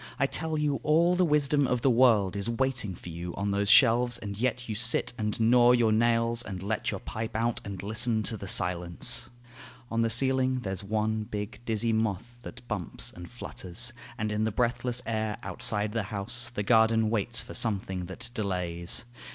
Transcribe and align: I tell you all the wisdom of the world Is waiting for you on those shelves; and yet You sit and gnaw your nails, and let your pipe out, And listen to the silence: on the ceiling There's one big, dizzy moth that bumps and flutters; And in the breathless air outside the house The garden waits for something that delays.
I 0.17 0.25
tell 0.25 0.57
you 0.57 0.79
all 0.81 1.15
the 1.15 1.23
wisdom 1.23 1.67
of 1.67 1.81
the 1.83 1.89
world 1.91 2.35
Is 2.35 2.49
waiting 2.49 2.95
for 2.95 3.09
you 3.09 3.35
on 3.35 3.51
those 3.51 3.69
shelves; 3.69 4.17
and 4.17 4.35
yet 4.35 4.67
You 4.67 4.73
sit 4.73 5.13
and 5.15 5.39
gnaw 5.39 5.73
your 5.73 5.91
nails, 5.91 6.41
and 6.41 6.63
let 6.63 6.89
your 6.89 6.99
pipe 6.99 7.35
out, 7.35 7.61
And 7.63 7.83
listen 7.83 8.23
to 8.23 8.35
the 8.35 8.47
silence: 8.47 9.29
on 9.91 10.01
the 10.01 10.09
ceiling 10.09 10.61
There's 10.61 10.83
one 10.83 11.25
big, 11.25 11.59
dizzy 11.65 11.93
moth 11.93 12.39
that 12.41 12.67
bumps 12.67 13.11
and 13.15 13.29
flutters; 13.29 13.93
And 14.17 14.31
in 14.31 14.43
the 14.43 14.51
breathless 14.51 15.03
air 15.05 15.37
outside 15.43 15.91
the 15.91 16.01
house 16.09 16.49
The 16.49 16.63
garden 16.63 17.11
waits 17.11 17.41
for 17.41 17.53
something 17.53 18.05
that 18.07 18.31
delays. 18.33 19.05